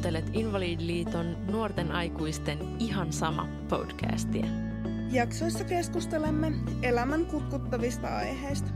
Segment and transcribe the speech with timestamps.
[0.00, 4.46] kuuntelet Invalidiliiton nuorten aikuisten ihan sama podcastia.
[5.12, 8.70] Jaksoissa keskustelemme elämän kutkuttavista aiheista.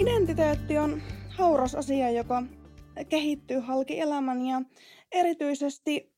[0.00, 2.42] Identiteetti on hauras asia, joka
[3.08, 4.62] kehittyy halki elämän ja
[5.12, 6.14] erityisesti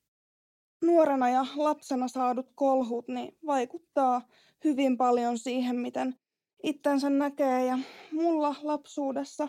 [0.82, 4.23] nuorena ja lapsena saadut kolhut niin vaikuttaa
[4.65, 6.23] hyvin paljon siihen, miten
[6.64, 7.66] itsensä näkee.
[7.66, 7.78] Ja
[8.12, 9.48] mulla lapsuudessa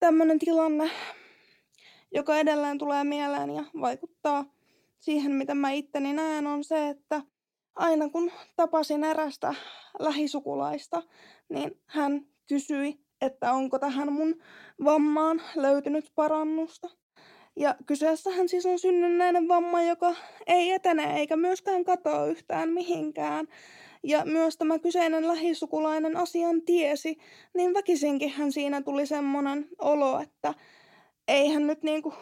[0.00, 0.90] tämmöinen tilanne,
[2.14, 4.44] joka edelleen tulee mieleen ja vaikuttaa
[4.98, 7.22] siihen, miten mä itteni näen, on se, että
[7.74, 9.54] aina kun tapasin erästä
[9.98, 11.02] lähisukulaista,
[11.48, 14.42] niin hän kysyi, että onko tähän mun
[14.84, 16.90] vammaan löytynyt parannusta.
[17.56, 20.14] Ja kyseessähän siis on synnynnäinen vamma, joka
[20.46, 23.48] ei etene eikä myöskään katoa yhtään mihinkään.
[24.04, 27.18] Ja myös tämä kyseinen lähisukulainen asian tiesi,
[27.54, 30.54] niin väkisinkin hän siinä tuli semmoinen olo, että
[31.28, 32.14] eihän nyt niinku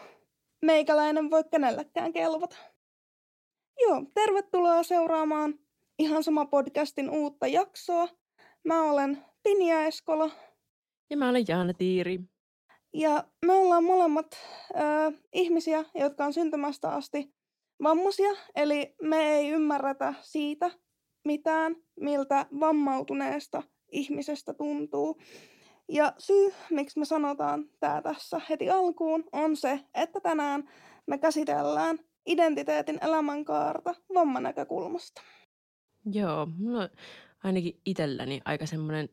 [0.65, 2.55] meikäläinen voi kenellekään kelvata.
[3.81, 5.59] Joo, tervetuloa seuraamaan
[5.99, 8.07] ihan sama podcastin uutta jaksoa.
[8.63, 10.29] Mä olen Pinja Eskola.
[11.09, 12.19] Ja mä olen Jaana Tiiri.
[12.93, 14.37] Ja me ollaan molemmat
[14.75, 17.33] äh, ihmisiä, jotka on syntymästä asti
[17.83, 20.71] vammaisia, eli me ei ymmärretä siitä
[21.27, 25.21] mitään, miltä vammautuneesta ihmisestä tuntuu.
[25.89, 30.69] Ja syy, miksi me sanotaan tämä tässä heti alkuun, on se, että tänään
[31.07, 35.21] me käsitellään identiteetin elämänkaarta vammanäkökulmasta.
[36.11, 36.89] Joo, mulla on
[37.43, 39.09] ainakin itselläni aika semmoinen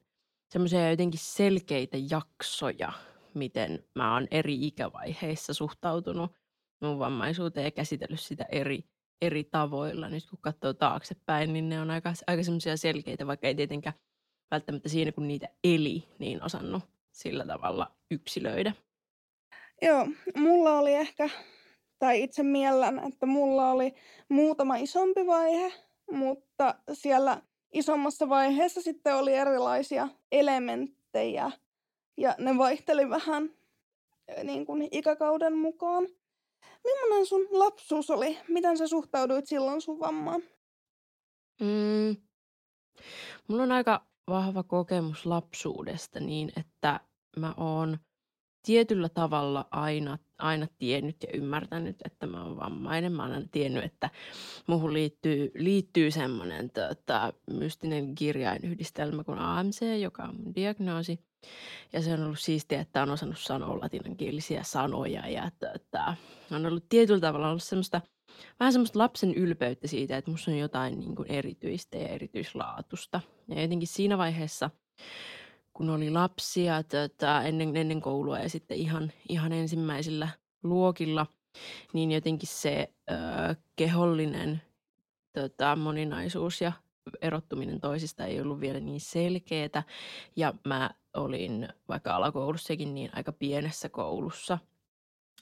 [0.50, 2.92] semmoisia jotenkin selkeitä jaksoja,
[3.34, 6.32] miten mä oon eri ikävaiheissa suhtautunut
[6.80, 8.84] mun vammaisuuteen ja käsitellyt sitä eri,
[9.22, 10.08] eri tavoilla.
[10.08, 13.94] Nyt kun katsoo taaksepäin, niin ne on aika, aika semmoisia selkeitä, vaikka ei tietenkään
[14.50, 18.72] välttämättä siinä, kun niitä eli, niin osannut sillä tavalla yksilöidä.
[19.82, 20.06] Joo,
[20.36, 21.28] mulla oli ehkä,
[21.98, 23.94] tai itse miellän, että mulla oli
[24.28, 25.72] muutama isompi vaihe,
[26.10, 31.50] mutta siellä isommassa vaiheessa sitten oli erilaisia elementtejä
[32.16, 33.50] ja ne vaihteli vähän
[34.44, 36.08] niin kuin ikäkauden mukaan.
[36.84, 38.38] Millainen sun lapsuus oli?
[38.48, 40.42] Miten sä suhtauduit silloin sun vammaan?
[41.60, 42.16] Mm.
[43.48, 47.00] Mulla on aika vahva kokemus lapsuudesta niin, että
[47.36, 47.98] mä oon
[48.66, 53.12] tietyllä tavalla aina, aina tiennyt ja ymmärtänyt, että mä oon vammainen.
[53.12, 54.10] Mä oon aina tiennyt, että
[54.66, 61.18] muuhun liittyy, liittyy semmoinen tota, mystinen kirjainyhdistelmä kuin AMC, joka on mun diagnoosi.
[61.92, 66.14] Ja se on ollut siistiä, että on osannut sanoa latinankielisiä sanoja ja tota,
[66.50, 68.00] on ollut tietyllä tavalla ollut semmoista,
[68.60, 73.20] vähän semmoista lapsen ylpeyttä siitä, että musta on jotain niin kuin erityistä ja erityislaatusta.
[73.48, 74.70] Ja jotenkin siinä vaiheessa
[75.74, 80.28] kun oli lapsia tota, ennen, ennen koulua ja sitten ihan, ihan ensimmäisillä
[80.62, 81.26] luokilla,
[81.92, 83.14] niin jotenkin se ö,
[83.76, 84.62] kehollinen
[85.32, 86.72] tota, moninaisuus ja
[87.22, 89.82] erottuminen toisista ei ollut vielä niin selkeää.
[90.36, 94.58] Ja mä olin vaikka alakoulussakin niin aika pienessä koulussa,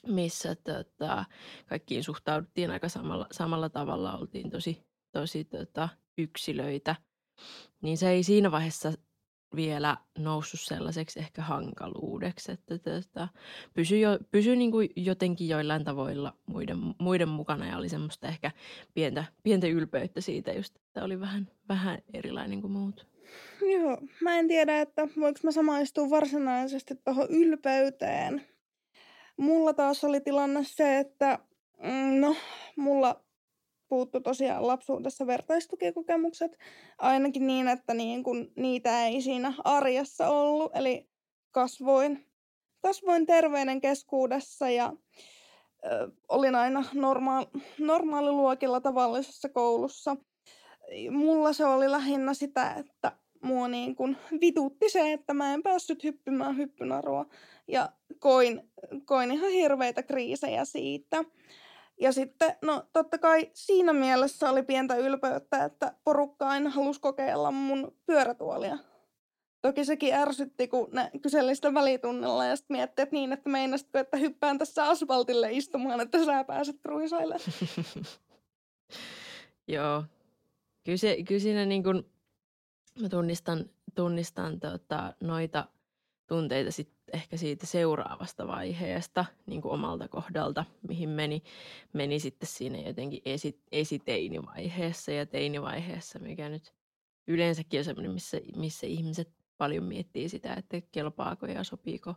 [0.07, 1.25] missä tota,
[1.65, 6.95] kaikkiin suhtauduttiin aika samalla, samalla tavalla, oltiin tosi, tosi tota, yksilöitä.
[7.81, 8.93] Niin se ei siinä vaiheessa
[9.55, 13.27] vielä noussut sellaiseksi ehkä hankaluudeksi, että tota,
[13.73, 18.51] pysyi, jo, pysyi niin kuin jotenkin joillain tavoilla muiden, muiden mukana ja oli semmoista ehkä
[18.93, 23.12] pientä, pientä ylpeyttä siitä just, että oli vähän, vähän erilainen kuin muut.
[23.73, 28.47] Joo, mä en tiedä, että voiko mä samaistua varsinaisesti tuohon ylpeyteen.
[29.37, 31.39] Mulla taas oli tilanne se, että
[31.83, 32.35] mm, no,
[32.75, 33.23] mulla
[33.89, 36.57] puuttu tosiaan lapsuudessa vertaistukikokemukset,
[36.97, 41.09] ainakin niin, että niin kun niitä ei siinä arjessa ollut, eli
[41.51, 42.25] kasvoin,
[42.81, 44.93] kasvoin terveyden keskuudessa ja
[45.85, 47.45] ö, olin aina normaal,
[47.77, 50.17] normaaliluokilla tavallisessa koulussa.
[51.11, 53.11] Mulla se oli lähinnä sitä, että
[53.43, 57.25] mua niin kun vitutti se, että mä en päässyt hyppymään hyppynarua
[57.67, 58.71] ja koin,
[59.05, 61.23] koin ihan hirveitä kriisejä siitä.
[62.01, 67.51] Ja sitten, no totta kai siinä mielessä oli pientä ylpeyttä, että porukka aina halusi kokeilla
[67.51, 68.77] mun pyörätuolia.
[69.61, 73.99] Toki sekin ärsytti, kun ne kyseli sitä välitunnilla ja sitten mietti, että niin, että meinasitko,
[73.99, 77.37] että hyppään tässä asfaltille istumaan, että sä pääset ruisaille.
[79.67, 80.03] Joo.
[80.83, 82.03] Kyllä, se, kyllä siinä niin kuin,
[83.01, 85.67] mä tunnistan, tunnistan tota, noita
[86.27, 91.43] tunteita sit ehkä siitä seuraavasta vaiheesta niin kuin omalta kohdalta, mihin meni,
[91.93, 96.73] meni sitten siinä jotenkin esi, esiteinivaiheessa ja teinivaiheessa, mikä nyt
[97.27, 102.15] yleensäkin on semmoinen, missä, missä ihmiset paljon miettii sitä, että kelpaako ja sopiiko,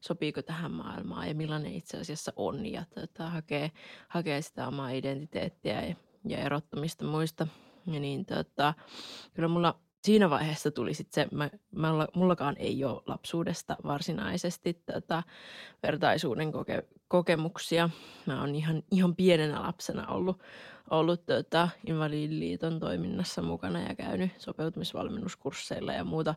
[0.00, 3.70] sopiiko tähän maailmaan ja millainen itse asiassa on ja tota, hakee,
[4.08, 5.94] hakee sitä omaa identiteettiä ja,
[6.28, 7.46] ja erottumista muista.
[7.86, 8.74] Ja niin tota,
[9.34, 15.22] kyllä mulla siinä vaiheessa tuli sitten se, mä, mä, mullakaan ei ole lapsuudesta varsinaisesti tota,
[15.82, 17.90] vertaisuuden koke, kokemuksia.
[18.26, 20.42] Mä oon ihan, ihan pienenä lapsena ollut,
[20.90, 26.34] ollut tota, Invalidiliiton toiminnassa mukana ja käynyt sopeutumisvalmennuskursseilla ja muuta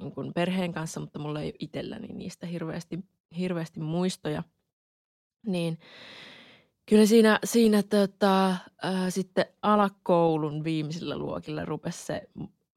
[0.00, 2.98] niin kuin perheen kanssa, mutta mulla ei ole itselläni niistä hirveästi,
[3.38, 4.42] hirveästi muistoja.
[5.46, 5.78] Niin
[6.88, 8.58] Kyllä siinä, siinä tota, äh,
[9.08, 12.28] sitten alakoulun viimeisillä luokilla rupesi se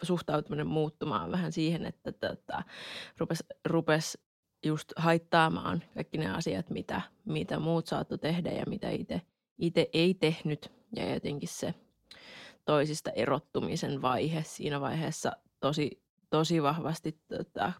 [0.03, 2.63] suhtautuminen muuttumaan vähän siihen, että tota,
[3.17, 4.17] rupesi rupes
[4.65, 8.87] just haittaamaan kaikki ne asiat, mitä, mitä muut saattu tehdä ja mitä
[9.57, 10.71] itse ei tehnyt.
[10.95, 11.73] Ja jotenkin se
[12.65, 17.73] toisista erottumisen vaihe siinä vaiheessa tosi, tosi vahvasti tota,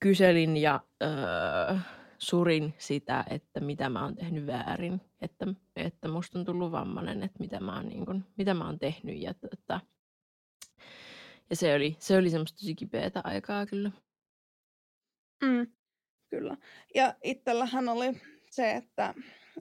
[0.00, 1.76] kyselin ja öö,
[2.18, 5.46] surin sitä, että mitä mä oon tehnyt väärin, että,
[5.76, 9.22] että musta on tullut vammainen, että mitä mä oon, niin kun, mitä mä oon tehnyt
[9.22, 9.80] ja tota,
[11.52, 13.90] ja se oli, se oli semmoista tosi kipeätä aikaa kyllä.
[15.44, 15.66] Mm,
[16.30, 16.56] kyllä.
[16.94, 18.20] Ja itsellähän oli
[18.50, 19.14] se, että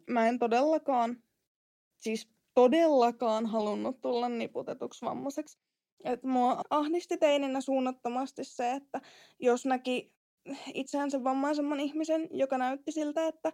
[0.07, 1.23] mä en todellakaan,
[1.97, 5.59] siis todellakaan halunnut tulla niputetuksi vammaiseksi.
[6.03, 9.01] Et mua ahdisti teininä suunnattomasti se, että
[9.39, 10.13] jos näki
[10.73, 13.51] itseänsä vammaisemman ihmisen, joka näytti siltä, että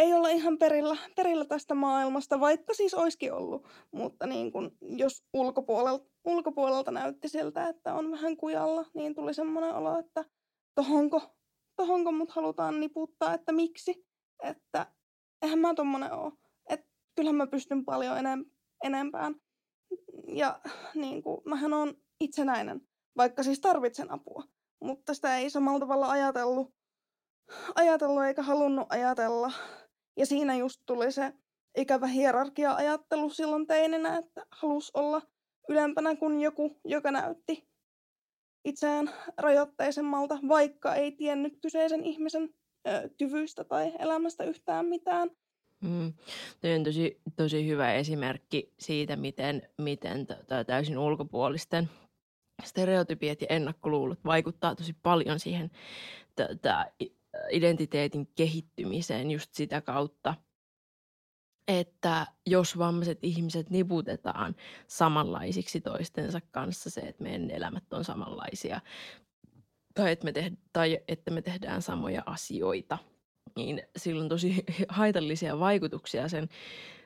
[0.00, 3.66] ei olla ihan perillä, perillä tästä maailmasta, vaikka siis olisikin ollut.
[3.92, 9.74] Mutta niin kun, jos ulkopuolelta, ulkopuolelta näytti siltä, että on vähän kujalla, niin tuli semmoinen
[9.74, 10.24] olo, että
[10.74, 11.22] tohonko,
[11.76, 14.06] tohonko mut halutaan niputtaa, että miksi.
[14.42, 14.86] Että
[15.42, 16.32] eihän mä tommonen oo.
[16.68, 16.86] Että
[17.16, 18.44] kyllähän mä pystyn paljon enem,
[18.84, 19.34] enempään.
[20.28, 20.60] Ja
[20.94, 22.80] niin kuin, mähän on itsenäinen,
[23.16, 24.44] vaikka siis tarvitsen apua.
[24.84, 26.74] Mutta sitä ei samalla tavalla ajatellut,
[27.74, 29.52] ajatellut eikä halunnut ajatella.
[30.20, 31.32] Ja siinä just tuli se
[31.76, 35.22] ikävä hierarkia-ajattelu silloin teininä, että halusi olla
[35.68, 37.68] ylempänä kuin joku, joka näytti
[38.64, 42.54] itseään rajoitteisemmalta, vaikka ei tiennyt kyseisen ihmisen
[42.88, 45.30] ö, kyvyistä tai elämästä yhtään mitään.
[45.80, 46.12] Mm.
[46.60, 51.90] Tämä on tosi, tosi hyvä esimerkki siitä, miten, miten tota, täysin ulkopuolisten
[52.64, 55.70] stereotypiat ja ennakkoluulot vaikuttaa tosi paljon siihen
[56.36, 56.86] tota,
[57.50, 60.34] identiteetin kehittymiseen just sitä kautta,
[61.68, 64.56] että jos vammaiset ihmiset niputetaan
[64.86, 68.80] samanlaisiksi toistensa kanssa, se, että meidän elämät on samanlaisia,
[69.94, 72.98] tai että me, te- tai että me tehdään samoja asioita,
[73.56, 76.48] niin sillä on tosi haitallisia vaikutuksia sen,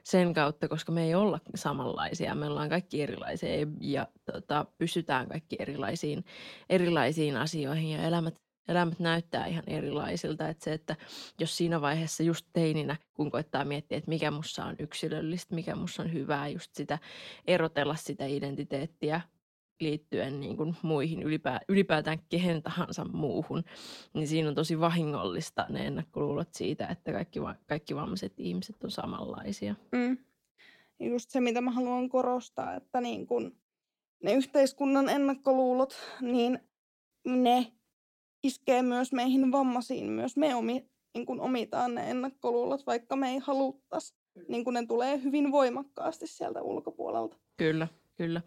[0.05, 2.35] sen kautta, koska me ei olla samanlaisia.
[2.35, 6.25] Me ollaan kaikki erilaisia ja tota, pystytään kaikki erilaisiin,
[6.69, 8.35] erilaisiin asioihin ja elämät
[8.69, 10.49] elämät näyttää ihan erilaisilta.
[10.49, 10.97] Että se, että
[11.41, 16.03] jos siinä vaiheessa just teininä, kun koittaa miettiä, että mikä mussa on yksilöllistä, mikä mussa
[16.03, 16.99] on hyvää, just sitä
[17.47, 19.21] erotella sitä identiteettiä
[19.81, 23.65] liittyen niin kuin muihin, ylipä, ylipäätään kehen tahansa muuhun,
[24.15, 29.75] niin siinä on tosi vahingollista ne ennakkoluulot siitä, että kaikki, kaikki vammaiset ihmiset on samanlaisia.
[29.93, 30.19] Mm.
[31.01, 33.57] Just se, mitä mä haluan korostaa, että niin kun
[34.23, 36.59] ne yhteiskunnan ennakkoluulot, niin
[37.25, 37.73] ne
[38.45, 40.13] iskee myös meihin vammaisiin.
[40.13, 44.15] Myös me omi, niin kuin omitaan ne ennakkoluulot, vaikka me ei haluttaisi.
[44.49, 47.37] Niin kuin ne tulee hyvin voimakkaasti sieltä ulkopuolelta.
[47.57, 48.43] Kyllä, kyllä.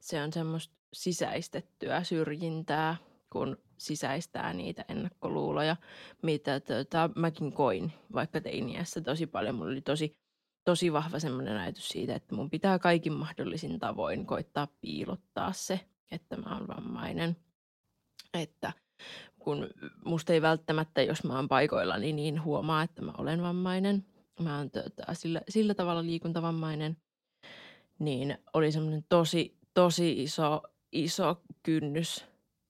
[0.00, 2.96] Se on semmoista sisäistettyä syrjintää,
[3.32, 5.76] kun sisäistää niitä ennakkoluuloja,
[6.22, 9.54] mitä tota, mäkin koin vaikka teiniässä tosi paljon.
[9.54, 10.16] Mulla oli tosi,
[10.64, 16.36] tosi vahva semmoinen ajatus siitä, että mun pitää kaikin mahdollisin tavoin koittaa piilottaa se, että
[16.36, 17.36] mä oon vammainen.
[18.34, 18.72] Että
[19.38, 19.70] kun
[20.04, 24.04] musta ei välttämättä, jos mä oon paikoilla, niin, huomaa, että mä olen vammainen.
[24.40, 26.96] Mä oon tota, sillä, sillä tavalla liikuntavammainen.
[27.98, 30.62] Niin oli semmoinen tosi, tosi iso,
[30.92, 32.24] iso kynnys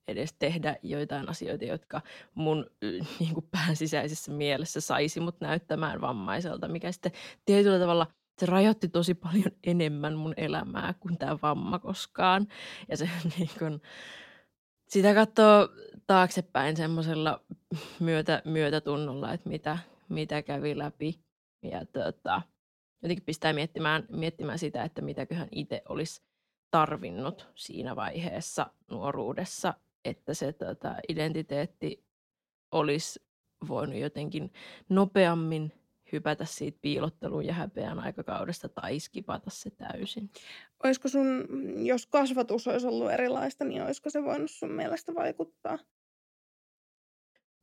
[0.08, 2.00] edes tehdä joitain asioita, jotka
[2.34, 2.66] mun
[3.20, 7.12] niin kuin pään sisäisessä mielessä saisi mut näyttämään vammaiselta, mikä sitten
[7.44, 8.06] tietyllä tavalla
[8.38, 12.46] se rajoitti tosi paljon enemmän mun elämää kuin tämä vamma koskaan.
[12.88, 13.82] Ja se niin kuin,
[14.88, 15.68] sitä katsoo
[16.06, 17.40] taaksepäin semmoisella
[18.00, 19.78] myötä, myötätunnolla, että mitä,
[20.08, 21.20] mitä kävi läpi.
[21.62, 22.42] Ja tota,
[23.02, 26.22] jotenkin pistää miettimään, miettimään sitä, että mitäköhän itse olisi
[26.70, 29.74] tarvinnut siinä vaiheessa nuoruudessa,
[30.04, 32.04] että se tota, identiteetti
[32.72, 33.22] olisi
[33.68, 34.52] voinut jotenkin
[34.88, 35.72] nopeammin
[36.12, 40.30] hypätä siitä piilottelun ja häpeän aikakaudesta tai skipata se täysin.
[40.84, 41.44] Olisiko sun,
[41.86, 45.78] jos kasvatus olisi ollut erilaista, niin olisiko se voinut sun mielestä vaikuttaa?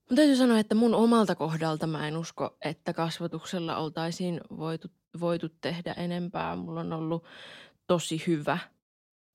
[0.10, 4.88] Mun täytyy sanoa, että mun omalta kohdalta mä en usko, että kasvatuksella oltaisiin voitu,
[5.20, 6.56] voitu tehdä enempää.
[6.56, 7.24] Mulla on ollut
[7.88, 8.58] tosi hyvä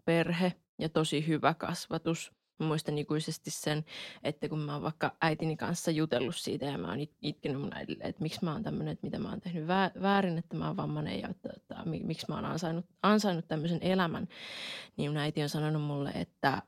[0.04, 2.37] perhe ja tosi hyvä kasvatus.
[2.58, 3.84] Mä muistan ikuisesti sen,
[4.22, 8.04] että kun mä oon vaikka äitini kanssa jutellut siitä ja mä oon itkenyt mun äidille,
[8.04, 9.66] että miksi mä oon tämmöinen, että mitä mä oon tehnyt
[10.02, 14.28] väärin, että mä oon vammainen ja että, että, miksi mä oon ansainnut, ansainnut tämmöisen elämän,
[14.96, 16.62] niin mun äiti on sanonut mulle, että,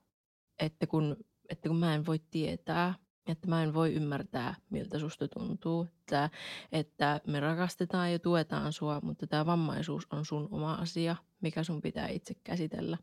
[0.58, 1.16] että, kun,
[1.48, 2.94] että kun mä en voi tietää,
[3.26, 6.30] että mä en voi ymmärtää, miltä susta tuntuu, että,
[6.72, 11.80] että me rakastetaan ja tuetaan sua, mutta tämä vammaisuus on sun oma asia, mikä sun
[11.80, 12.98] pitää itse käsitellä.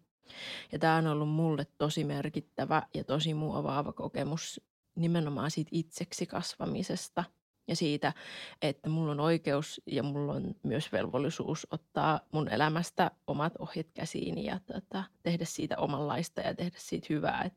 [0.71, 4.61] Ja tämä on ollut mulle tosi merkittävä ja tosi muovaava kokemus
[4.95, 7.23] nimenomaan siitä itseksi kasvamisesta
[7.67, 8.13] ja siitä,
[8.61, 14.45] että mulla on oikeus ja mulla on myös velvollisuus ottaa mun elämästä omat ohjet käsiin
[14.45, 17.43] ja tota, tehdä siitä omanlaista ja tehdä siitä hyvää.
[17.43, 17.53] Et,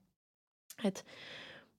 [0.84, 1.06] et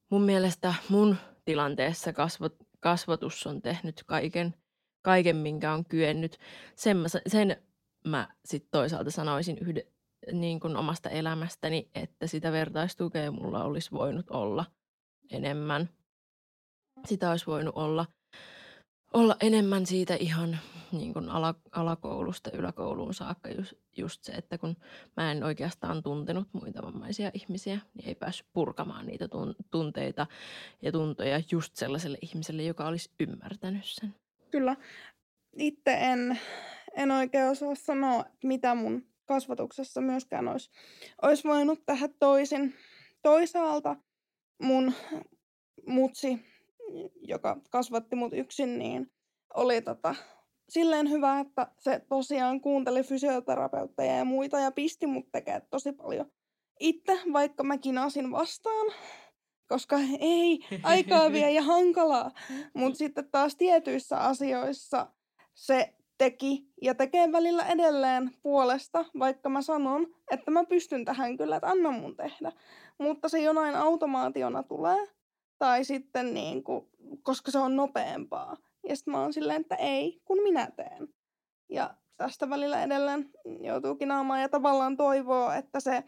[0.10, 4.56] mun mielestä mun tilanteessa kasvot, kasvatus on tehnyt kaiken,
[5.02, 6.38] kaiken minkä on kyennyt.
[6.76, 7.58] Sen mä, sen
[8.08, 9.86] mä sitten toisaalta sanoisin yhde,
[10.32, 14.66] niin kuin omasta elämästäni, että sitä vertaistukea mulla olisi voinut olla
[15.32, 15.90] enemmän.
[17.06, 18.06] Sitä olisi voinut olla,
[19.14, 20.60] olla enemmän siitä ihan
[20.92, 24.78] niin kuin ala, alakoulusta yläkouluun saakka just, just se, että kun
[25.18, 29.28] mä en oikeastaan tuntenut muita vammaisia ihmisiä, niin ei päässyt purkamaan niitä
[29.72, 30.28] tunteita
[30.82, 34.16] ja tuntoja just sellaiselle ihmiselle, joka olisi ymmärtänyt sen.
[34.52, 34.76] Kyllä.
[35.58, 36.40] Itse en,
[36.96, 40.70] en oikein osaa sanoa, mitä mun kasvatuksessa myöskään olisi,
[41.22, 42.76] olisi voinut tehdä toisin.
[43.22, 43.96] Toisaalta
[44.62, 44.94] mun
[45.88, 46.40] mutsi,
[47.22, 49.12] joka kasvatti mut yksin, niin
[49.54, 50.16] oli tota,
[50.70, 56.32] silleen hyvä, että se tosiaan kuunteli fysioterapeutteja ja muita ja pisti mut tekemään tosi paljon
[56.80, 58.94] itse, vaikka mäkin asin vastaan,
[59.68, 62.32] koska ei, aikaa vie ja hankalaa.
[62.74, 65.08] Mutta sitten taas tietyissä asioissa
[65.54, 71.56] se teki ja tekee välillä edelleen puolesta, vaikka mä sanon, että mä pystyn tähän kyllä,
[71.56, 72.52] että anna mun tehdä.
[72.98, 75.08] Mutta se jonain automaationa tulee,
[75.58, 76.90] tai sitten niin kuin,
[77.24, 78.58] koska se on nopeampaa.
[78.88, 81.08] Ja sitten mä oon silleen, että ei, kun minä teen.
[81.70, 83.30] Ja tästä välillä edelleen
[83.62, 86.04] joutuu kinaamaan ja tavallaan toivoo, että se,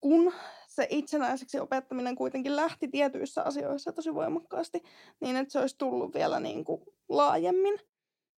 [0.00, 0.32] kun
[0.68, 4.82] se itsenäiseksi opettaminen kuitenkin lähti tietyissä asioissa tosi voimakkaasti,
[5.20, 7.89] niin että se olisi tullut vielä niin kuin laajemmin.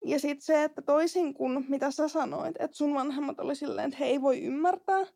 [0.05, 3.99] Ja sitten se, että toisin kuin mitä sä sanoit, että sun vanhemmat oli silleen, että
[3.99, 5.07] he ei voi ymmärtää,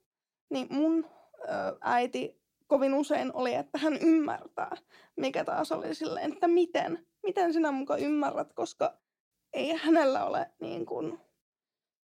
[0.50, 1.07] niin mun
[1.38, 1.49] ö,
[1.81, 4.76] äiti kovin usein oli, että hän ymmärtää,
[5.16, 8.99] mikä taas oli silleen, että miten, miten sinä muka ymmärrät, koska
[9.52, 11.21] ei hänellä ole niin kuin,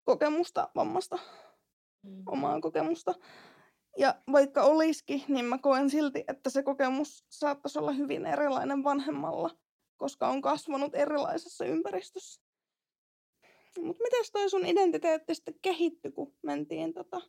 [0.04, 1.18] kokemusta vammasta,
[2.02, 2.22] mm.
[2.26, 3.14] omaa kokemusta.
[3.98, 9.50] Ja vaikka olisikin, niin mä koen silti, että se kokemus saattaisi olla hyvin erilainen vanhemmalla,
[9.96, 12.49] koska on kasvanut erilaisessa ympäristössä.
[13.78, 17.20] Mutta miten toi sun identiteetti sitten kehittyi, kun mentiin tota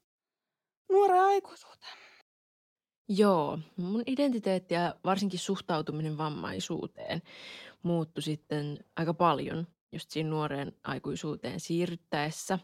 [0.91, 1.97] nuoreen aikuisuuteen?
[3.09, 7.21] Joo, mun identiteetti ja varsinkin suhtautuminen vammaisuuteen
[7.83, 12.59] muuttui sitten aika paljon just siinä nuoreen aikuisuuteen siirryttäessä.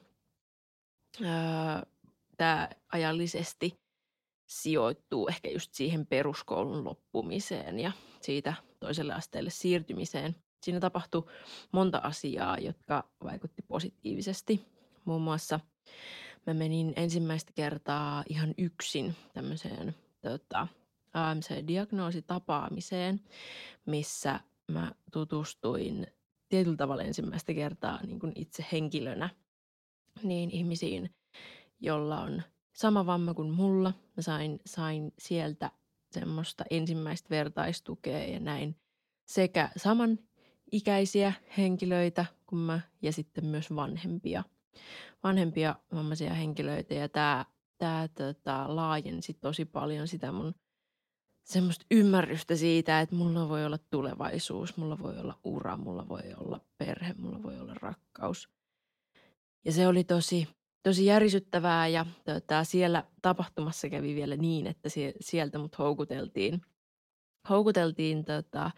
[1.21, 1.27] Öö,
[2.37, 3.79] Tämä ajallisesti
[4.49, 7.91] sijoittuu ehkä just siihen peruskoulun loppumiseen ja
[8.21, 11.25] siitä toiselle asteelle siirtymiseen siinä tapahtui
[11.71, 14.65] monta asiaa, jotka vaikutti positiivisesti.
[15.05, 15.59] Muun muassa
[16.47, 20.67] mä menin ensimmäistä kertaa ihan yksin tämmöiseen tota,
[21.13, 23.21] AMC-diagnoositapaamiseen,
[23.85, 26.07] missä mä tutustuin
[26.49, 29.29] tietyllä tavalla ensimmäistä kertaa niin kuin itse henkilönä
[30.23, 31.15] niin ihmisiin,
[31.79, 33.93] jolla on sama vamma kuin mulla.
[34.17, 35.71] Mä sain, sain sieltä
[36.11, 38.75] semmoista ensimmäistä vertaistukea ja näin
[39.25, 40.19] sekä saman
[40.71, 44.43] ikäisiä henkilöitä kuin mä ja sitten myös vanhempia,
[45.23, 47.45] vanhempia vammaisia henkilöitä ja tämä
[47.77, 50.55] tää, tota, laajensi tosi paljon sitä mun
[51.43, 56.61] semmoista ymmärrystä siitä, että mulla voi olla tulevaisuus, mulla voi olla ura, mulla voi olla
[56.77, 58.49] perhe, mulla voi olla rakkaus.
[59.65, 60.47] Ja se oli tosi,
[60.83, 66.61] tosi järisyttävää ja tota, siellä tapahtumassa kävi vielä niin, että sieltä mut houkuteltiin–
[67.49, 68.71] houkuteltiin tota,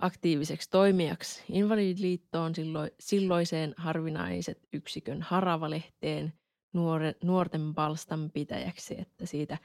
[0.00, 6.32] aktiiviseksi toimijaksi Invalidiliittoon sillo, silloiseen harvinaiset yksikön Haravalehteen
[6.72, 9.58] nuore, nuorten palstan pitäjäksi, että siitä,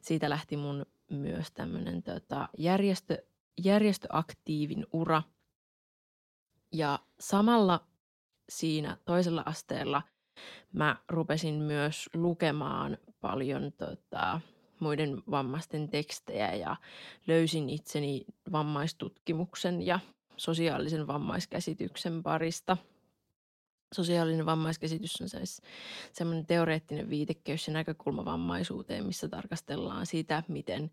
[0.00, 3.22] siitä lähti mun myös tämmöinen tota, järjestö,
[3.64, 5.22] järjestöaktiivin ura.
[6.72, 7.86] Ja samalla
[8.48, 10.02] siinä toisella asteella
[10.72, 14.40] mä rupesin myös lukemaan paljon tota,
[14.80, 16.76] muiden vammaisten tekstejä ja
[17.26, 20.00] löysin itseni vammaistutkimuksen ja
[20.36, 22.76] sosiaalisen vammaiskäsityksen parista.
[23.94, 25.62] Sosiaalinen vammaiskäsitys on siis
[26.12, 30.90] semmoinen teoreettinen viitekeys ja näkökulma vammaisuuteen, missä tarkastellaan sitä, miten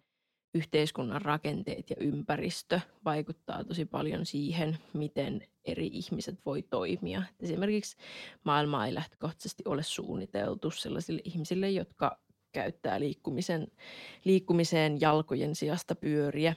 [0.53, 7.23] yhteiskunnan rakenteet ja ympäristö vaikuttaa tosi paljon siihen, miten eri ihmiset voi toimia.
[7.39, 7.97] Esimerkiksi
[8.43, 12.19] maailma ei lähtökohtaisesti ole suunniteltu sellaisille ihmisille, jotka
[12.51, 13.67] käyttää liikkumisen,
[14.23, 16.55] liikkumiseen jalkojen sijasta pyöriä.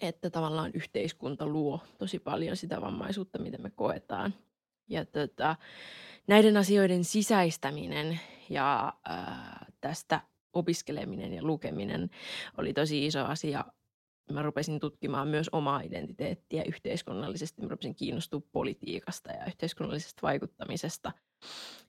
[0.00, 4.34] Että tavallaan yhteiskunta luo tosi paljon sitä vammaisuutta, mitä me koetaan.
[4.88, 5.56] Ja tota,
[6.26, 8.20] näiden asioiden sisäistäminen
[8.50, 10.20] ja ää, tästä
[10.52, 12.10] opiskeleminen ja lukeminen
[12.58, 13.64] oli tosi iso asia.
[14.32, 17.62] Mä rupesin tutkimaan myös omaa identiteettiä yhteiskunnallisesti.
[17.62, 21.12] Mä rupesin kiinnostua politiikasta ja yhteiskunnallisesta vaikuttamisesta.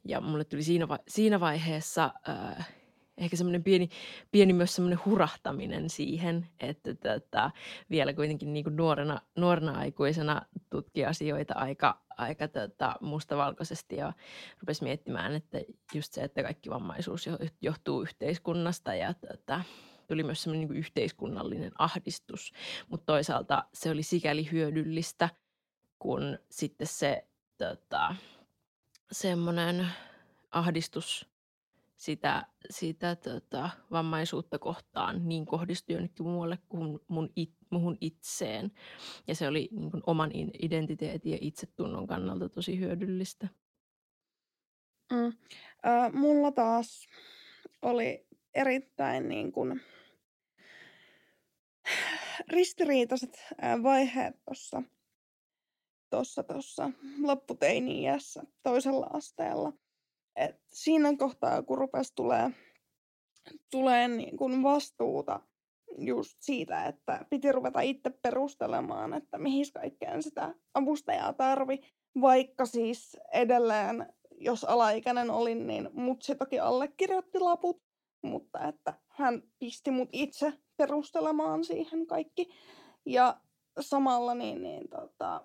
[0.05, 2.78] Ja mulle tuli siinä, va- siinä vaiheessa äh,
[3.19, 3.89] ehkä semmoinen pieni,
[4.31, 7.51] pieni myös semmoinen hurahtaminen siihen, että tätä,
[7.89, 14.13] vielä kuitenkin niin kuin nuorena, nuorena aikuisena tutki asioita aika, aika tätä, mustavalkoisesti ja
[14.61, 15.61] rupesi miettimään, että
[15.93, 17.29] just se, että kaikki vammaisuus
[17.61, 19.63] johtuu yhteiskunnasta ja tätä,
[20.07, 22.51] tuli myös semmoinen niin yhteiskunnallinen ahdistus,
[22.87, 25.29] mutta toisaalta se oli sikäli hyödyllistä,
[25.99, 28.15] kun sitten se tota,
[29.11, 29.87] semmoinen
[30.51, 31.29] ahdistus
[31.99, 38.71] sitä, sitä tota, vammaisuutta kohtaan niin kohdistui jonnekin muualle kuin mun it, muhun itseen.
[39.27, 43.47] Ja se oli niin kuin, oman identiteetin ja itsetunnon kannalta tosi hyödyllistä.
[45.11, 45.25] Mm.
[45.87, 47.07] Äh, mulla taas
[47.81, 49.81] oli erittäin niin kuin,
[52.47, 53.45] ristiriitaiset
[53.83, 54.83] vaiheet tuossa
[56.09, 56.91] tossa, tossa
[57.21, 59.73] lopputeini-iässä toisella asteella.
[60.39, 62.51] Et siinä kohtaa, kun rupesi tulee,
[63.71, 65.39] tulee niin kuin vastuuta
[65.97, 71.79] just siitä, että piti ruveta itse perustelemaan, että mihin kaikkeen sitä avustajaa tarvi,
[72.21, 77.81] vaikka siis edelleen, jos alaikäinen olin, niin mut se toki allekirjoitti laput,
[78.21, 82.49] mutta että hän pisti mut itse perustelemaan siihen kaikki.
[83.05, 83.37] Ja
[83.79, 85.41] samalla niin, niin tota,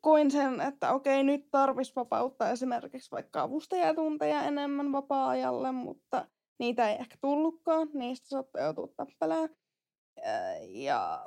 [0.00, 6.26] koin sen, että okei, nyt tarvitsisi vapauttaa esimerkiksi vaikka avustajatunteja enemmän vapaa-ajalle, mutta
[6.58, 9.48] niitä ei ehkä tullutkaan, niistä saattoi joutua tappeleen.
[10.68, 11.24] Ja,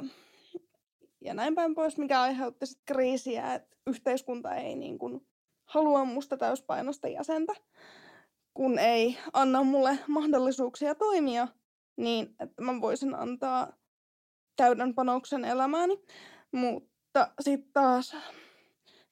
[1.22, 5.28] ja näin päin pois, mikä aiheutti sitten kriisiä, että yhteiskunta ei niin kuin
[5.66, 7.54] halua musta täyspainosta jäsentä,
[8.54, 11.48] kun ei anna mulle mahdollisuuksia toimia
[11.98, 13.74] niin, että mä voisin antaa
[14.56, 15.98] täyden panoksen elämääni.
[16.52, 18.16] Mutta sitten taas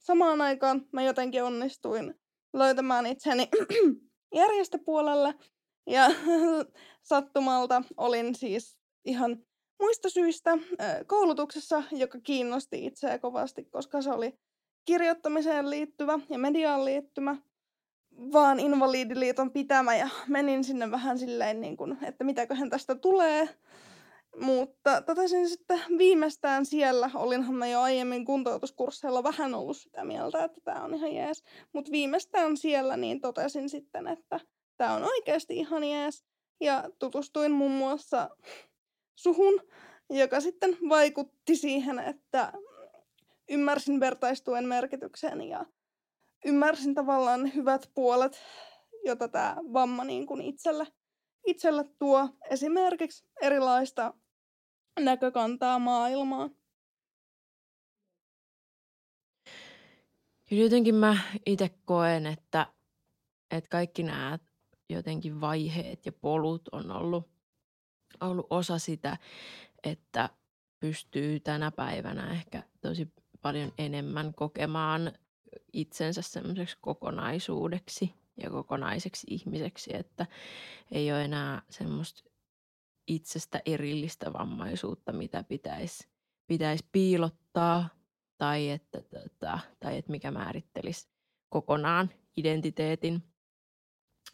[0.02, 2.16] samaan aikaan mä jotenkin onnistuin
[2.54, 3.50] löytämään itseni
[4.36, 5.36] järjestöpuolelle.
[5.88, 6.10] Ja
[7.10, 9.46] sattumalta olin siis ihan
[9.80, 10.58] muista syistä
[11.08, 14.34] koulutuksessa, joka kiinnosti itseä kovasti, koska se oli
[14.86, 17.38] kirjoittamiseen liittyvä ja mediaan liittymä,
[18.34, 23.50] vaan Invalidiliiton pitämä ja menin sinne vähän silleen, niin kuin, että mitäköhän tästä tulee.
[24.40, 30.62] Mutta totesin sitten viimeistään siellä, olinhan mä jo aiemmin kuntoutuskursseilla vähän ollut sitä mieltä, että
[30.64, 31.44] tämä on ihan jees.
[31.74, 34.40] Mutta viimeistään siellä niin totesin sitten, että
[34.78, 36.26] tämä on oikeasti ihan jees.
[36.62, 38.30] Ja tutustuin muun muassa
[39.16, 39.62] suhun,
[40.10, 42.54] joka sitten vaikutti siihen, että
[43.50, 45.66] ymmärsin vertaistuen merkityksen ja
[46.46, 48.40] ymmärsin tavallaan hyvät puolet,
[49.06, 50.88] jota tämä vamma niin kuin itselle,
[51.46, 52.30] itselle tuo.
[52.50, 54.14] Esimerkiksi erilaista
[55.00, 56.56] näkökantaa maailmaan.
[60.50, 62.68] Kyllä jotenkin mä itse koen, että,
[63.52, 64.40] että kaikki nämä
[64.90, 67.30] jotenkin vaiheet ja polut on ollut,
[68.22, 69.18] ollut osa sitä,
[69.84, 70.30] että
[70.80, 75.12] pystyy tänä päivänä ehkä tosi paljon enemmän kokemaan
[75.74, 80.26] itsensä semmoiseksi kokonaisuudeksi ja kokonaiseksi ihmiseksi, että
[80.92, 82.31] ei ole enää semmoista
[83.08, 86.12] itsestä erillistä vammaisuutta, mitä pitäisi
[86.52, 87.90] pitäisi piilottaa
[88.38, 91.10] tai että, tota, tai että mikä määrittelisi
[91.50, 93.24] kokonaan identiteetin,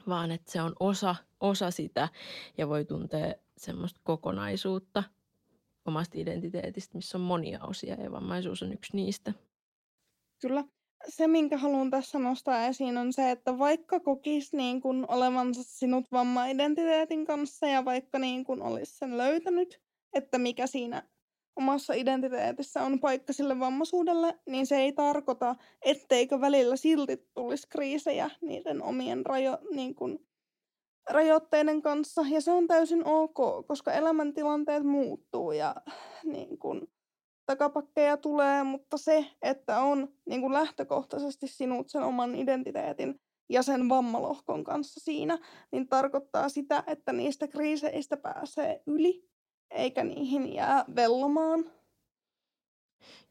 [0.08, 2.10] vaan että se on osa, osa sitä
[2.58, 5.04] ja voi tuntea semmoista kokonaisuutta
[5.86, 9.34] omasta identiteetistä, missä on monia osia ja vammaisuus on yksi niistä.
[10.42, 10.64] Kyllä
[11.08, 16.06] se, minkä haluan tässä nostaa esiin, on se, että vaikka kokisi niin kuin olevansa sinut
[16.12, 19.82] vamma-identiteetin kanssa ja vaikka niin kuin olisi sen löytänyt,
[20.14, 21.04] että mikä siinä
[21.56, 28.30] omassa identiteetissä on paikka sille vammaisuudelle, niin se ei tarkoita, etteikö välillä silti tulisi kriisejä
[28.42, 30.28] niiden omien rajo, niin kuin,
[31.10, 32.22] rajoitteiden kanssa.
[32.30, 35.76] Ja se on täysin ok, koska elämäntilanteet muuttuu ja
[36.24, 36.88] niin kuin,
[37.48, 43.90] takapakkeja tulee, mutta se, että on niin kuin lähtökohtaisesti sinut sen oman identiteetin ja sen
[43.90, 45.38] vammalohkon kanssa siinä,
[45.72, 49.30] niin tarkoittaa sitä, että niistä kriiseistä pääsee yli,
[49.72, 51.66] eikä niihin jää vellomaan.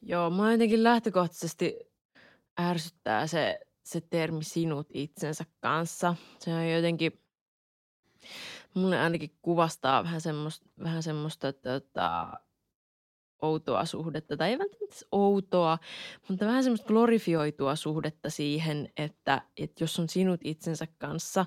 [0.02, 1.78] Joo, mä jotenkin lähtökohtaisesti
[2.60, 6.14] ärsyttää se, se termi sinut itsensä kanssa.
[6.38, 7.20] Se on jotenkin,
[8.74, 12.30] mulle ainakin kuvastaa vähän semmoista, vähän semmoista että, että
[13.42, 15.78] outoa suhdetta, tai ei välttämättä outoa,
[16.28, 21.46] mutta vähän semmoista glorifioitua suhdetta siihen, että, että jos on sinut itsensä kanssa,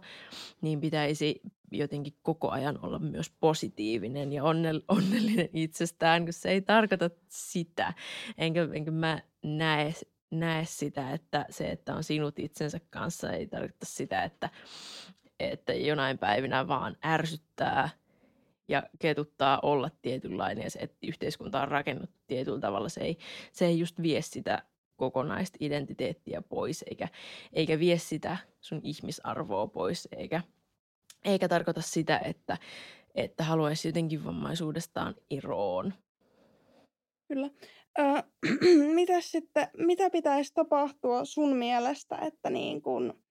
[0.62, 4.43] niin pitäisi jotenkin koko ajan olla myös positiivinen ja
[4.88, 7.93] onnellinen itsestään, kun se ei tarkoita sitä.
[8.38, 9.93] Enkä, enkä mä näe,
[10.32, 14.49] näe sitä, että se, että on sinut itsensä kanssa, ei tarkoita sitä, että,
[15.39, 17.89] että jonain päivinä vaan ärsyttää–
[18.69, 23.17] ja ketuttaa olla tietynlainen ja se, että yhteiskunta on rakennettu tietyllä tavalla, se ei,
[23.51, 24.63] se ei just vie sitä
[24.95, 27.08] kokonaista identiteettiä pois, eikä,
[27.53, 30.41] eikä vie sitä sun ihmisarvoa pois, eikä,
[31.25, 32.58] eikä tarkoita sitä, että,
[33.15, 35.93] että haluaisi jotenkin vammaisuudestaan eroon.
[37.27, 37.49] Kyllä.
[37.99, 38.03] Ö,
[38.95, 43.23] mitä sitten, mitä pitäisi tapahtua sun mielestä, että niin kun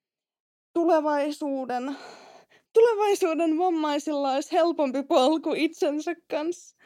[0.75, 1.97] tulevaisuuden
[2.79, 6.77] tulevaisuuden vammaisilla olisi helpompi polku itsensä kanssa?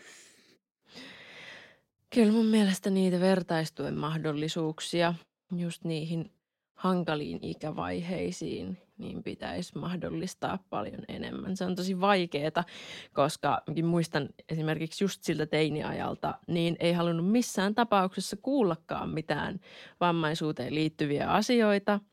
[2.14, 5.14] Kyllä mun mielestä niitä vertaistuen mahdollisuuksia
[5.56, 6.30] just niihin
[6.74, 11.56] hankaliin ikävaiheisiin niin pitäisi mahdollistaa paljon enemmän.
[11.56, 12.64] Se on tosi vaikeaa,
[13.12, 19.60] koska muistan esimerkiksi just siltä teiniajalta, niin ei halunnut missään tapauksessa kuullakaan mitään
[20.00, 22.00] vammaisuuteen liittyviä asioita–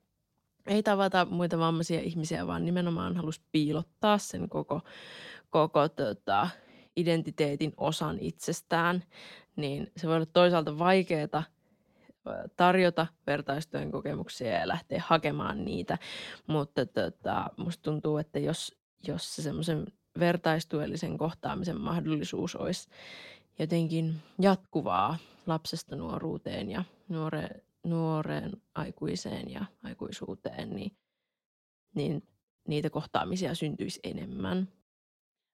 [0.70, 4.82] ei tavata muita vammaisia ihmisiä, vaan nimenomaan halusi piilottaa sen koko,
[5.50, 6.50] koko tota,
[6.96, 9.04] identiteetin osan itsestään,
[9.56, 11.44] niin se voi olla toisaalta vaikeaa
[12.58, 15.98] tarjota vertaistyön kokemuksia ja lähteä hakemaan niitä,
[16.48, 18.78] mutta tota, musta tuntuu, että jos,
[19.08, 19.88] jos se semmoisen
[20.20, 22.90] vertaistuellisen kohtaamisen mahdollisuus olisi
[23.60, 27.50] jotenkin jatkuvaa lapsesta nuoruuteen ja nuore,
[27.84, 30.98] nuoreen aikuiseen ja aikuisuuteen, niin,
[31.96, 32.28] niin
[32.68, 34.68] niitä kohtaamisia syntyisi enemmän.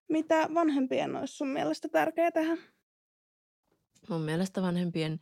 [0.09, 2.57] Mitä vanhempien olisi sun mielestä tärkeää tehdä?
[4.09, 5.19] Mun mielestä vanhempien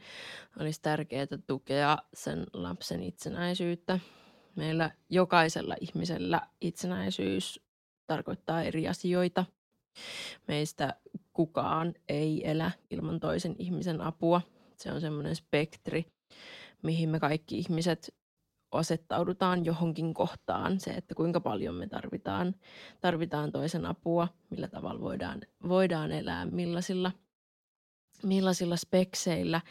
[0.60, 4.00] olisi tärkeää tukea sen lapsen itsenäisyyttä.
[4.56, 7.60] Meillä jokaisella ihmisellä itsenäisyys
[8.08, 9.46] tarkoittaa eri asioita.
[10.48, 10.96] Meistä
[11.34, 14.42] kukaan ei elä ilman toisen ihmisen apua.
[14.76, 16.06] Se on semmoinen spektri,
[16.84, 18.14] mihin me kaikki ihmiset
[18.72, 22.56] asettaudutaan johonkin kohtaan, se, että kuinka paljon me tarvitaan,
[23.02, 27.12] tarvitaan toisen apua, millä tavalla voidaan, voidaan elää, millaisilla,
[28.24, 29.62] millaisilla spekseillä,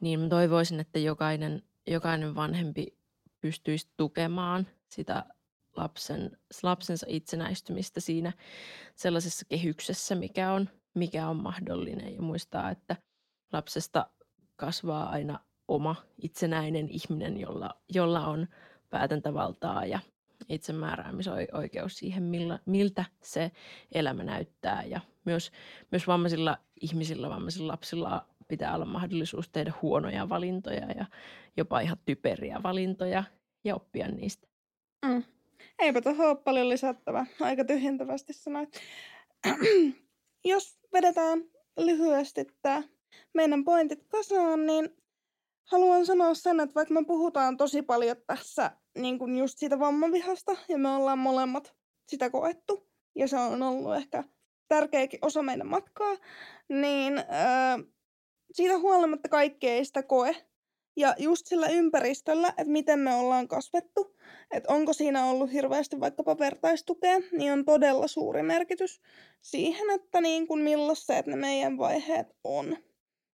[0.00, 2.98] niin mä toivoisin, että jokainen, jokainen vanhempi
[3.40, 5.24] pystyisi tukemaan sitä
[5.76, 8.32] lapsen, lapsensa itsenäistymistä siinä
[8.94, 12.14] sellaisessa kehyksessä, mikä on, mikä on mahdollinen.
[12.14, 12.96] Ja muistaa, että
[13.52, 14.10] lapsesta
[14.56, 18.48] kasvaa aina oma itsenäinen ihminen, jolla, jolla on
[18.90, 19.98] päätäntävaltaa ja
[20.48, 23.50] itsemääräämisoikeus siihen, millä, miltä se
[23.92, 24.84] elämä näyttää.
[24.84, 25.52] Ja myös,
[25.90, 31.06] myös vammaisilla ihmisillä, vammaisilla lapsilla pitää olla mahdollisuus tehdä huonoja valintoja ja
[31.56, 33.24] jopa ihan typeriä valintoja
[33.64, 34.48] ja oppia niistä.
[35.06, 35.22] Mm.
[35.78, 37.26] Eipä tuohon ole paljon lisättävää.
[37.40, 38.80] Aika tyhjentävästi sanoit.
[40.44, 41.44] Jos vedetään
[41.76, 42.82] lyhyesti tämä
[43.34, 45.01] meidän pointit kasaan, niin
[45.72, 50.56] haluan sanoa sen, että vaikka me puhutaan tosi paljon tässä niin kuin just siitä vammavihasta,
[50.68, 51.74] ja me ollaan molemmat
[52.08, 54.24] sitä koettu, ja se on ollut ehkä
[54.68, 56.16] tärkeäkin osa meidän matkaa,
[56.68, 57.24] niin äh,
[58.52, 60.36] siitä huolimatta kaikki ei sitä koe.
[60.96, 64.16] Ja just sillä ympäristöllä, että miten me ollaan kasvettu,
[64.50, 69.00] että onko siinä ollut hirveästi vaikkapa vertaistukea, niin on todella suuri merkitys
[69.42, 72.76] siihen, että niin kuin millaiset ne meidän vaiheet on.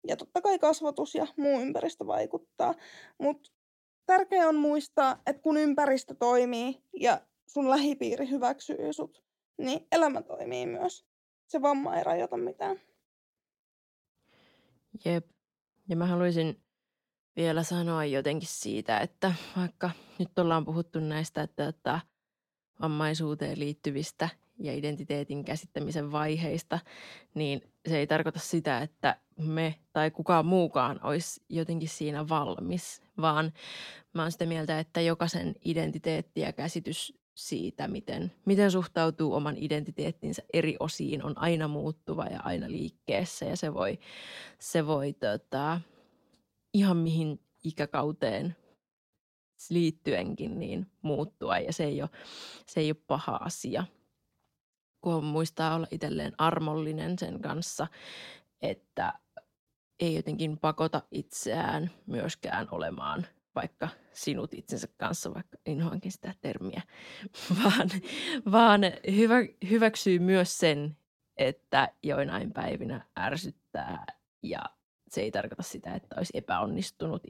[0.08, 2.74] Ja totta kai kasvatus ja muu ympäristö vaikuttaa.
[3.18, 3.50] Mutta
[4.06, 9.22] tärkeää on muistaa, että kun ympäristö toimii ja sun lähipiiri hyväksyy sut,
[9.58, 11.06] niin elämä toimii myös.
[11.46, 12.80] Se vamma ei rajoita mitään.
[15.04, 15.26] Jep.
[15.88, 16.64] Ja mä haluaisin
[17.36, 22.00] vielä sanoa jotenkin siitä, että vaikka nyt ollaan puhuttu näistä, että, että
[22.80, 26.78] vammaisuuteen liittyvistä ja identiteetin käsittämisen vaiheista,
[27.34, 33.52] niin se ei tarkoita sitä, että me tai kukaan muukaan olisi jotenkin siinä valmis, vaan
[34.12, 40.42] mä oon sitä mieltä, että jokaisen identiteetti ja käsitys siitä, miten, miten suhtautuu oman identiteettinsä
[40.52, 43.98] eri osiin, on aina muuttuva ja aina liikkeessä ja se voi,
[44.58, 45.80] se voi tota,
[46.74, 48.56] ihan mihin ikäkauteen
[49.70, 52.10] liittyenkin niin muuttua ja se ei ole,
[52.66, 53.84] se ei ole paha asia.
[55.04, 57.86] Kun muistaa olla itselleen armollinen sen kanssa,
[58.62, 59.12] että
[60.00, 66.82] ei jotenkin pakota itseään myöskään olemaan vaikka sinut itsensä kanssa, vaikka inhoankin sitä termiä,
[67.64, 67.90] vaan,
[68.52, 68.80] vaan
[69.16, 69.34] hyvä,
[69.70, 70.96] hyväksyy myös sen,
[71.36, 74.06] että joinain päivinä ärsyttää
[74.42, 74.64] ja
[75.08, 77.22] se ei tarkoita sitä, että olisi epäonnistunut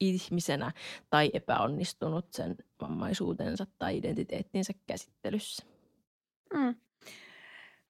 [0.00, 0.72] ihmisenä
[1.10, 5.66] tai epäonnistunut sen vammaisuutensa tai identiteettinsä käsittelyssä.
[6.54, 6.74] Mm.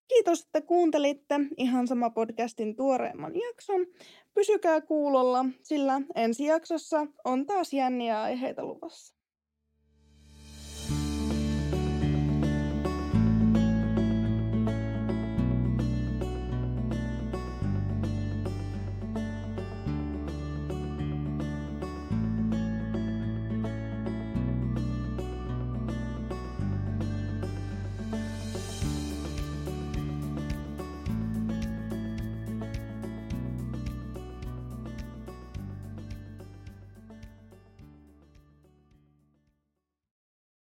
[0.08, 3.86] Kiitos, että kuuntelitte Ihan sama podcastin tuoreemman jakson.
[4.34, 9.15] Pysykää kuulolla, sillä ensi jaksossa on taas jänniä aiheita luvassa.